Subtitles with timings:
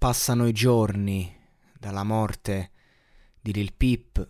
[0.00, 1.30] Passano i giorni
[1.78, 2.70] dalla morte
[3.38, 4.26] di Lil Peep,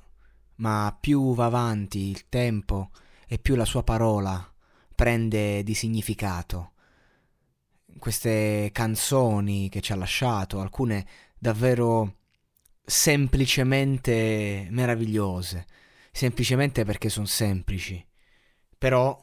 [0.57, 2.91] ma più va avanti il tempo
[3.29, 4.53] e più la sua parola
[4.93, 6.73] prende di significato.
[8.01, 11.07] Queste canzoni che ci ha lasciato, alcune
[11.39, 12.17] davvero
[12.85, 15.67] semplicemente meravigliose,
[16.11, 18.05] semplicemente perché sono semplici,
[18.77, 19.17] però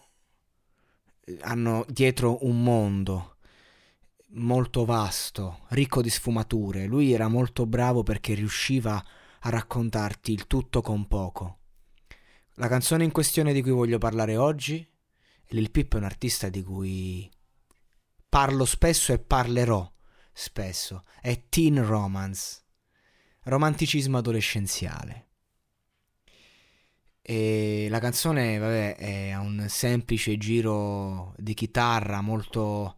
[1.25, 3.35] eh, hanno dietro un mondo
[4.31, 6.85] molto vasto, ricco di sfumature.
[6.85, 9.03] Lui era molto bravo perché riusciva
[9.39, 11.59] a raccontarti il tutto con poco.
[12.55, 14.85] La canzone in questione di cui voglio parlare oggi,
[15.49, 17.29] Lil Pip è un artista di cui
[18.27, 19.89] parlo spesso e parlerò
[20.33, 22.63] spesso, è Teen Romance,
[23.43, 25.25] romanticismo adolescenziale.
[27.21, 32.96] E la canzone, vabbè, è un semplice giro di chitarra molto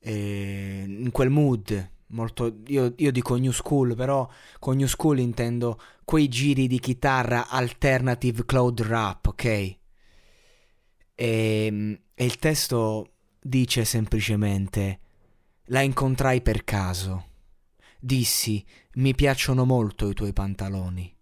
[0.00, 1.90] eh, in quel mood.
[2.08, 7.48] Molto, io, io, dico new school, però con new school intendo quei giri di chitarra
[7.48, 9.44] alternative cloud rap, ok?
[9.44, 9.78] E,
[11.14, 15.00] e il testo dice semplicemente:
[15.66, 17.26] La incontrai per caso.
[18.00, 18.64] Dissi:
[18.94, 21.16] Mi piacciono molto i tuoi pantaloni.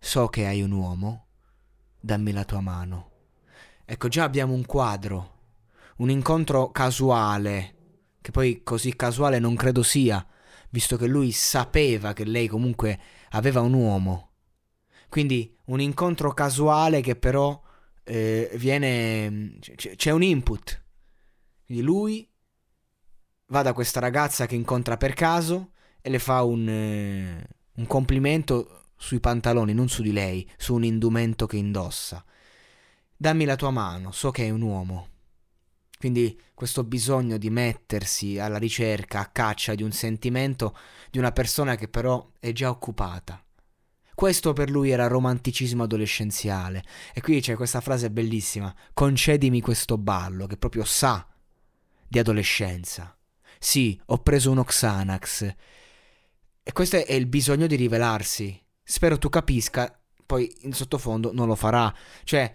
[0.00, 1.26] So che hai un uomo.
[2.00, 3.10] Dammi la tua mano.
[3.84, 5.37] Ecco, già abbiamo un quadro
[5.98, 7.74] un incontro casuale,
[8.20, 10.24] che poi così casuale non credo sia,
[10.70, 12.98] visto che lui sapeva che lei comunque
[13.30, 14.32] aveva un uomo.
[15.08, 17.60] Quindi un incontro casuale che però
[18.04, 19.58] eh, viene...
[19.60, 20.84] C- c'è un input.
[21.64, 22.30] Quindi lui
[23.46, 28.90] va da questa ragazza che incontra per caso e le fa un, eh, un complimento
[28.96, 32.24] sui pantaloni, non su di lei, su un indumento che indossa.
[33.16, 35.08] Dammi la tua mano, so che è un uomo.
[35.98, 40.76] Quindi questo bisogno di mettersi alla ricerca, a caccia di un sentimento
[41.10, 43.42] di una persona che però è già occupata.
[44.14, 46.84] Questo per lui era romanticismo adolescenziale.
[47.14, 51.26] E qui c'è questa frase bellissima: concedimi questo ballo, che proprio sa
[52.06, 53.16] di adolescenza.
[53.58, 55.54] Sì, ho preso uno Xanax.
[56.62, 58.60] E questo è il bisogno di rivelarsi.
[58.82, 61.92] Spero tu capisca, poi in sottofondo non lo farà.
[62.24, 62.54] Cioè,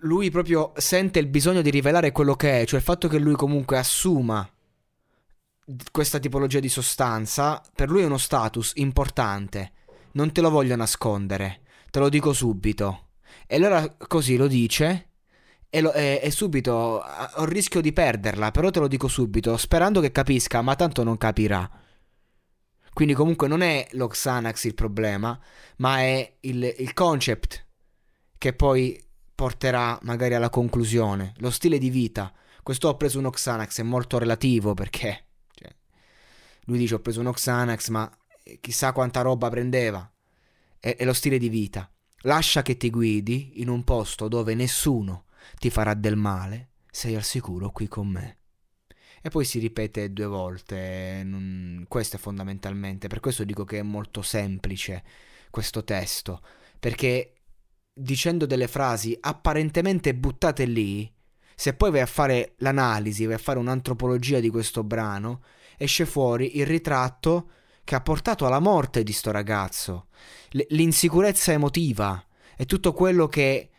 [0.00, 3.34] lui proprio sente il bisogno di rivelare quello che è, cioè il fatto che lui
[3.34, 4.48] comunque assuma
[5.90, 9.72] questa tipologia di sostanza, per lui è uno status importante.
[10.12, 11.60] Non te lo voglio nascondere,
[11.90, 13.08] te lo dico subito.
[13.46, 15.08] E allora così lo dice
[15.68, 19.56] e, lo, e, e subito ho il rischio di perderla, però te lo dico subito,
[19.56, 21.68] sperando che capisca, ma tanto non capirà.
[22.92, 25.38] Quindi comunque non è lo Xanax il problema,
[25.76, 27.66] ma è il, il concept
[28.36, 29.00] che poi
[29.40, 31.32] porterà magari alla conclusione.
[31.38, 32.30] Lo stile di vita.
[32.62, 35.74] Questo ho preso uno Xanax è molto relativo perché cioè,
[36.64, 38.18] lui dice ho preso uno Xanax ma
[38.60, 40.12] chissà quanta roba prendeva.
[40.78, 41.90] È, è lo stile di vita.
[42.24, 45.24] Lascia che ti guidi in un posto dove nessuno
[45.58, 46.72] ti farà del male.
[46.90, 48.40] Sei al sicuro qui con me.
[49.22, 51.22] E poi si ripete due volte.
[51.24, 51.86] Non...
[51.88, 53.08] Questo è fondamentalmente.
[53.08, 55.02] Per questo dico che è molto semplice
[55.48, 56.42] questo testo.
[56.78, 57.36] Perché
[58.00, 61.10] dicendo delle frasi apparentemente buttate lì,
[61.54, 65.42] se poi vai a fare l'analisi, vai a fare un'antropologia di questo brano,
[65.76, 67.50] esce fuori il ritratto
[67.84, 70.06] che ha portato alla morte di sto ragazzo,
[70.50, 72.24] L- l'insicurezza emotiva
[72.56, 73.70] e tutto quello che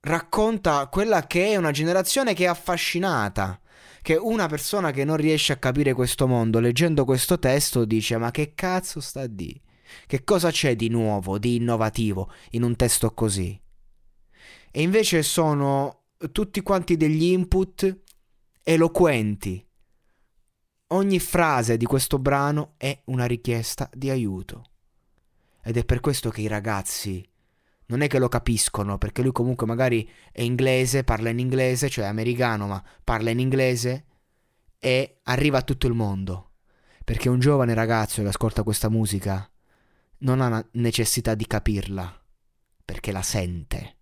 [0.00, 3.58] racconta quella che è una generazione che è affascinata.
[4.02, 8.32] Che una persona che non riesce a capire questo mondo leggendo questo testo dice: Ma
[8.32, 9.61] che cazzo sta dire?
[10.06, 13.60] Che cosa c'è di nuovo, di innovativo in un testo così?
[14.70, 18.00] E invece sono tutti quanti degli input
[18.62, 19.66] eloquenti.
[20.88, 24.64] Ogni frase di questo brano è una richiesta di aiuto.
[25.62, 27.26] Ed è per questo che i ragazzi
[27.86, 32.06] non è che lo capiscono, perché lui comunque magari è inglese, parla in inglese, cioè
[32.06, 34.06] americano, ma parla in inglese
[34.78, 36.52] e arriva a tutto il mondo.
[37.04, 39.51] Perché un giovane ragazzo che ascolta questa musica
[40.22, 42.20] non ha necessità di capirla,
[42.84, 43.96] perché la sente.